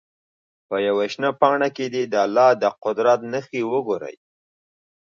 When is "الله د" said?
2.25-2.65